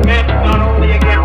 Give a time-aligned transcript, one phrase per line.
[0.00, 1.21] Met not only again.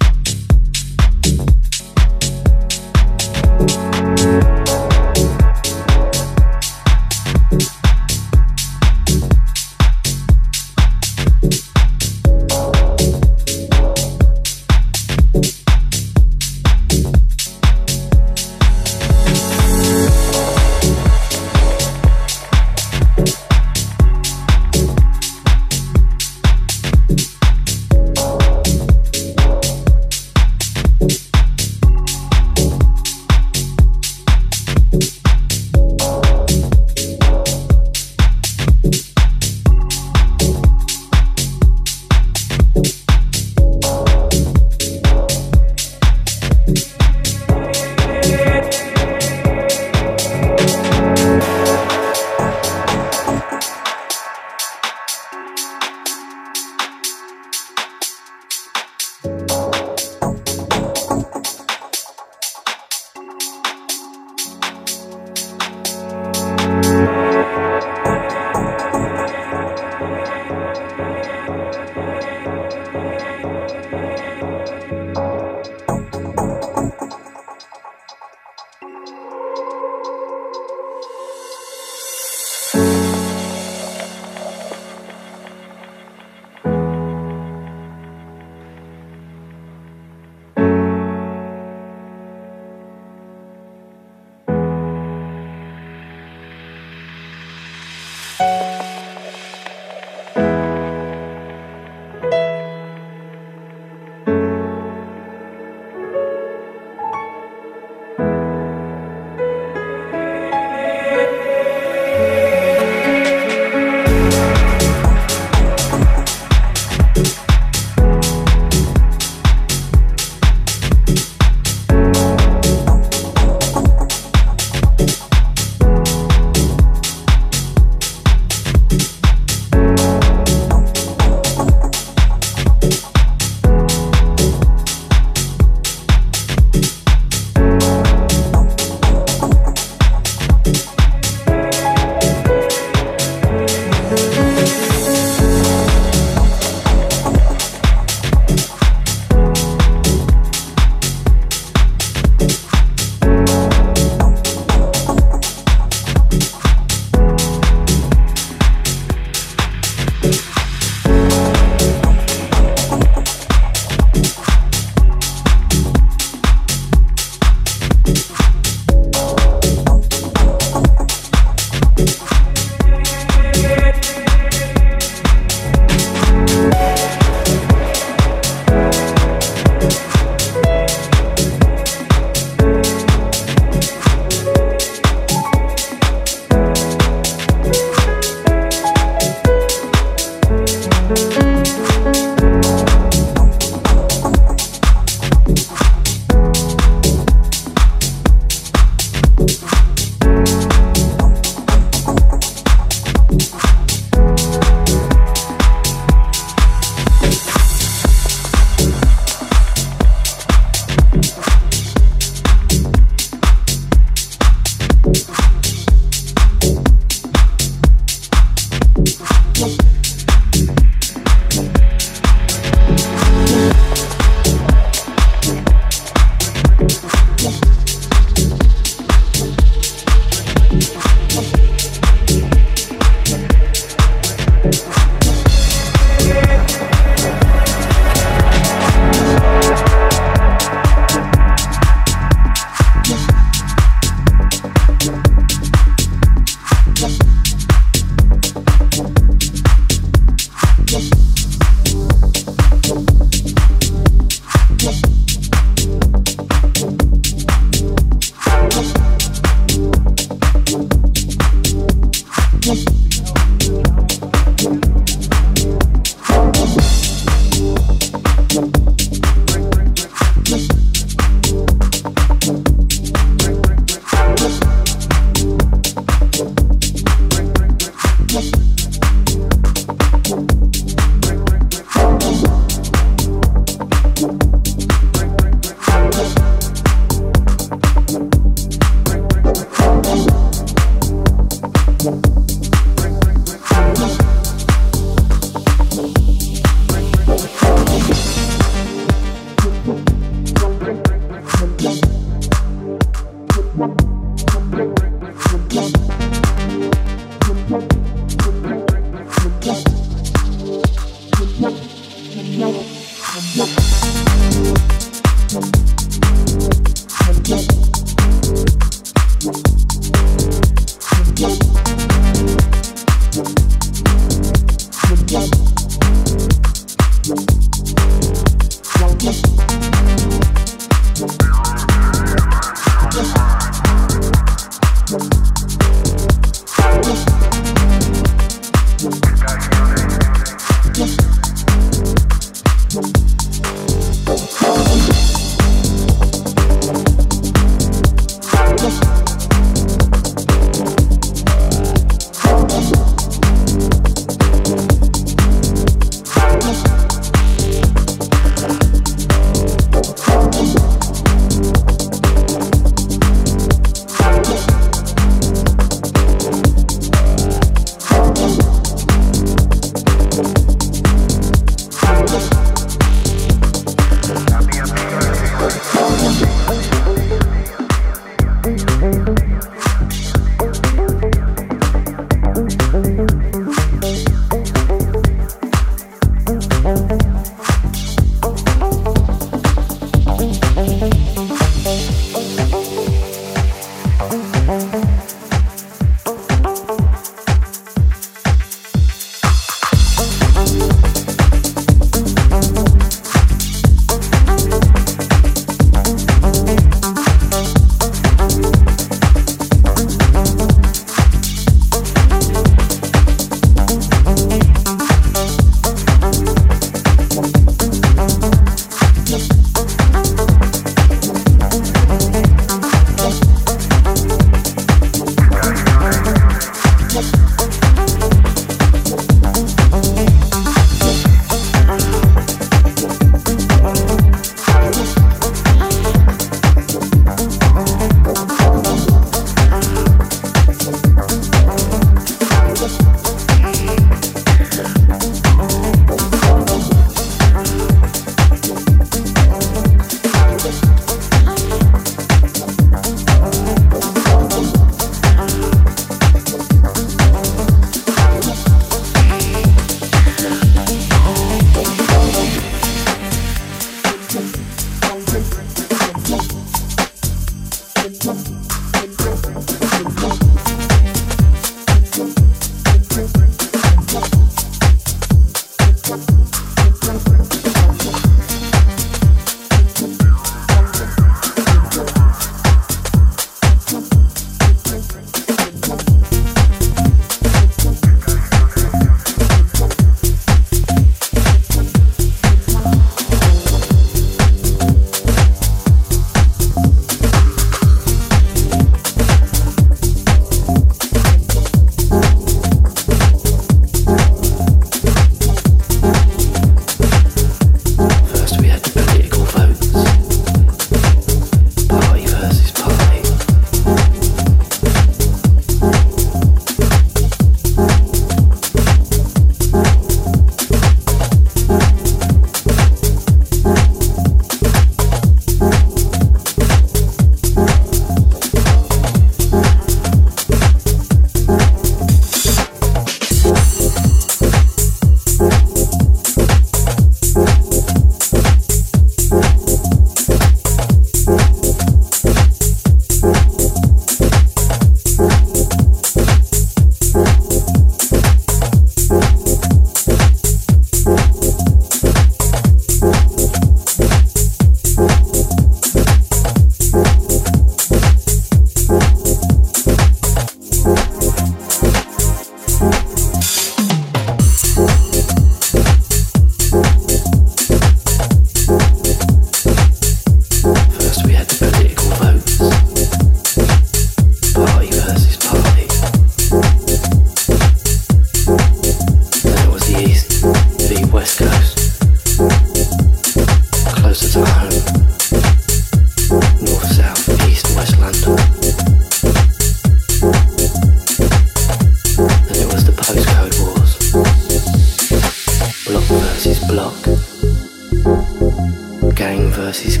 [599.70, 600.00] oasis